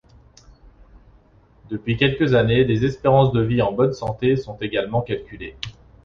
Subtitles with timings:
[1.69, 5.55] Depuis quelques années, des espérances de vie en bonne santé sont également calculées.